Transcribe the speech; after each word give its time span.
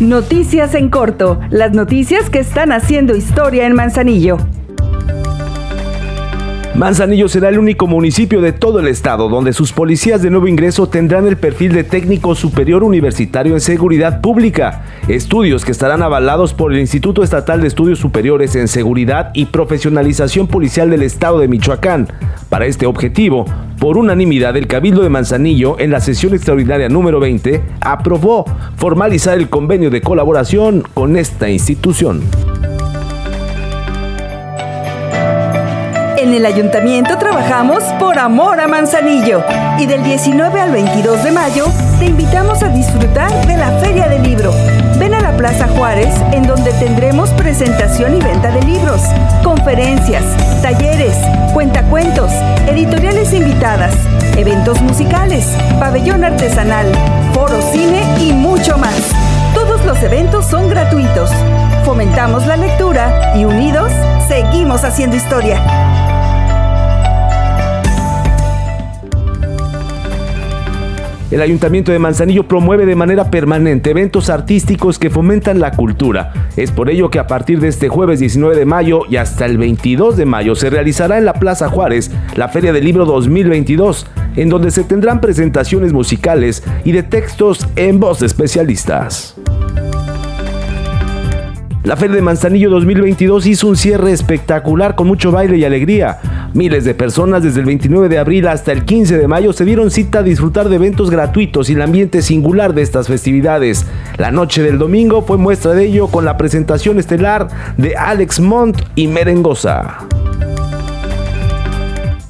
Noticias 0.00 0.74
en 0.74 0.88
corto, 0.88 1.38
las 1.50 1.72
noticias 1.72 2.28
que 2.28 2.40
están 2.40 2.72
haciendo 2.72 3.14
historia 3.14 3.66
en 3.66 3.74
Manzanillo. 3.74 4.38
Manzanillo 6.74 7.28
será 7.28 7.50
el 7.50 7.58
único 7.58 7.86
municipio 7.86 8.40
de 8.40 8.52
todo 8.52 8.80
el 8.80 8.88
estado 8.88 9.28
donde 9.28 9.52
sus 9.52 9.72
policías 9.72 10.22
de 10.22 10.30
nuevo 10.30 10.48
ingreso 10.48 10.88
tendrán 10.88 11.26
el 11.26 11.36
perfil 11.36 11.72
de 11.72 11.84
técnico 11.84 12.34
superior 12.34 12.82
universitario 12.82 13.52
en 13.54 13.60
seguridad 13.60 14.20
pública, 14.22 14.82
estudios 15.06 15.64
que 15.64 15.72
estarán 15.72 16.02
avalados 16.02 16.54
por 16.54 16.72
el 16.72 16.80
Instituto 16.80 17.22
Estatal 17.22 17.60
de 17.60 17.68
Estudios 17.68 17.98
Superiores 17.98 18.56
en 18.56 18.68
Seguridad 18.68 19.30
y 19.34 19.46
Profesionalización 19.46 20.48
Policial 20.48 20.90
del 20.90 21.02
Estado 21.02 21.38
de 21.38 21.48
Michoacán. 21.48 22.08
Para 22.52 22.66
este 22.66 22.84
objetivo, 22.84 23.46
por 23.80 23.96
unanimidad, 23.96 24.54
el 24.58 24.66
Cabildo 24.66 25.00
de 25.00 25.08
Manzanillo, 25.08 25.78
en 25.78 25.90
la 25.90 26.00
sesión 26.00 26.34
extraordinaria 26.34 26.90
número 26.90 27.18
20, 27.18 27.62
aprobó 27.80 28.44
formalizar 28.76 29.38
el 29.38 29.48
convenio 29.48 29.88
de 29.88 30.02
colaboración 30.02 30.82
con 30.92 31.16
esta 31.16 31.48
institución. 31.48 32.20
En 36.18 36.34
el 36.34 36.44
ayuntamiento 36.44 37.16
trabajamos 37.16 37.82
por 37.98 38.18
amor 38.18 38.60
a 38.60 38.68
Manzanillo 38.68 39.42
y 39.78 39.86
del 39.86 40.04
19 40.04 40.60
al 40.60 40.72
22 40.72 41.24
de 41.24 41.32
mayo 41.32 41.64
te 41.98 42.04
invitamos 42.04 42.62
a 42.62 42.68
disfrutar 42.68 43.30
de 43.46 43.56
la 43.56 43.70
Feria 43.80 44.08
del 44.08 44.22
Libro. 44.22 44.52
Ven 44.98 45.14
a 45.14 45.20
la 45.20 45.36
Plaza 45.36 45.66
Juárez 45.68 46.14
en 46.32 46.46
donde 46.46 46.70
tendremos 46.74 47.30
presentación 47.30 48.14
y 48.14 48.20
venta 48.20 48.52
de 48.52 48.62
libros, 48.62 49.00
conferencias, 49.62 50.24
talleres, 50.60 51.14
cuentacuentos, 51.52 52.32
editoriales 52.66 53.32
invitadas, 53.32 53.94
eventos 54.36 54.82
musicales, 54.82 55.46
pabellón 55.78 56.24
artesanal, 56.24 56.86
foro 57.32 57.62
cine 57.70 58.02
y 58.18 58.32
mucho 58.32 58.76
más. 58.76 59.12
Todos 59.54 59.84
los 59.84 60.02
eventos 60.02 60.46
son 60.46 60.68
gratuitos. 60.68 61.30
Fomentamos 61.84 62.44
la 62.48 62.56
lectura 62.56 63.36
y 63.36 63.44
unidos 63.44 63.92
seguimos 64.26 64.82
haciendo 64.82 65.14
historia. 65.14 65.62
El 71.32 71.40
Ayuntamiento 71.40 71.92
de 71.92 71.98
Manzanillo 71.98 72.46
promueve 72.46 72.84
de 72.84 72.94
manera 72.94 73.30
permanente 73.30 73.88
eventos 73.88 74.28
artísticos 74.28 74.98
que 74.98 75.08
fomentan 75.08 75.60
la 75.60 75.70
cultura. 75.70 76.50
Es 76.58 76.70
por 76.70 76.90
ello 76.90 77.08
que 77.08 77.18
a 77.18 77.26
partir 77.26 77.58
de 77.58 77.68
este 77.68 77.88
jueves 77.88 78.20
19 78.20 78.54
de 78.54 78.66
mayo 78.66 79.00
y 79.08 79.16
hasta 79.16 79.46
el 79.46 79.56
22 79.56 80.18
de 80.18 80.26
mayo 80.26 80.54
se 80.54 80.68
realizará 80.68 81.16
en 81.16 81.24
la 81.24 81.32
Plaza 81.32 81.70
Juárez 81.70 82.10
la 82.36 82.48
Feria 82.48 82.74
del 82.74 82.84
Libro 82.84 83.06
2022, 83.06 84.06
en 84.36 84.50
donde 84.50 84.70
se 84.70 84.84
tendrán 84.84 85.22
presentaciones 85.22 85.94
musicales 85.94 86.62
y 86.84 86.92
de 86.92 87.02
textos 87.02 87.66
en 87.76 87.98
voz 87.98 88.20
de 88.20 88.26
especialistas. 88.26 89.34
La 91.84 91.96
Feria 91.96 92.14
de 92.14 92.22
Manzanillo 92.22 92.70
2022 92.70 93.44
hizo 93.46 93.66
un 93.66 93.76
cierre 93.76 94.12
espectacular 94.12 94.94
con 94.94 95.08
mucho 95.08 95.32
baile 95.32 95.56
y 95.56 95.64
alegría. 95.64 96.41
Miles 96.54 96.84
de 96.84 96.94
personas 96.94 97.42
desde 97.42 97.60
el 97.60 97.66
29 97.66 98.10
de 98.10 98.18
abril 98.18 98.46
hasta 98.46 98.72
el 98.72 98.84
15 98.84 99.16
de 99.16 99.26
mayo 99.26 99.52
se 99.54 99.64
dieron 99.64 99.90
cita 99.90 100.18
a 100.18 100.22
disfrutar 100.22 100.68
de 100.68 100.76
eventos 100.76 101.10
gratuitos 101.10 101.70
y 101.70 101.72
el 101.72 101.82
ambiente 101.82 102.20
singular 102.20 102.74
de 102.74 102.82
estas 102.82 103.08
festividades. 103.08 103.86
La 104.18 104.30
noche 104.30 104.62
del 104.62 104.78
domingo 104.78 105.22
fue 105.22 105.38
muestra 105.38 105.72
de 105.72 105.86
ello 105.86 106.08
con 106.08 106.26
la 106.26 106.36
presentación 106.36 106.98
estelar 106.98 107.48
de 107.78 107.96
Alex 107.96 108.40
Montt 108.40 108.82
y 108.94 109.08
Merengosa. 109.08 110.06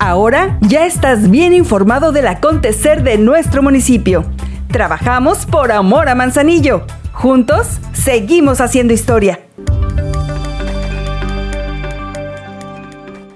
Ahora 0.00 0.58
ya 0.62 0.86
estás 0.86 1.30
bien 1.30 1.52
informado 1.52 2.12
del 2.12 2.26
acontecer 2.26 3.02
de 3.02 3.18
nuestro 3.18 3.62
municipio. 3.62 4.24
Trabajamos 4.68 5.46
por 5.46 5.70
amor 5.70 6.08
a 6.08 6.14
Manzanillo. 6.14 6.86
Juntos, 7.12 7.78
seguimos 7.92 8.60
haciendo 8.60 8.92
historia. 8.94 9.47